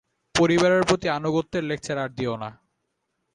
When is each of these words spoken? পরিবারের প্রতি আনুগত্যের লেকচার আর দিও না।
পরিবারের 0.35 0.83
প্রতি 0.87 1.07
আনুগত্যের 1.09 1.63
লেকচার 1.63 1.97
আর 1.97 2.09
দিও 2.17 2.33
না। 2.37 2.49